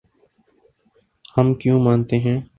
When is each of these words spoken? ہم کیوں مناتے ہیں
ہم 1.37 1.53
کیوں 1.53 1.79
مناتے 1.83 2.17
ہیں 2.19 2.41